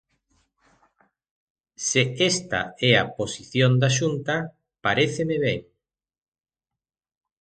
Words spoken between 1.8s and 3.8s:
Se esta é a posición